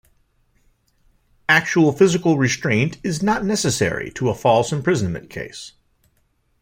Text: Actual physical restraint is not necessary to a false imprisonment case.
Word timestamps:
Actual 1.47 1.91
physical 1.91 2.35
restraint 2.35 2.97
is 3.03 3.21
not 3.21 3.45
necessary 3.45 4.09
to 4.09 4.29
a 4.29 4.33
false 4.33 4.71
imprisonment 4.71 5.29
case. 5.29 5.73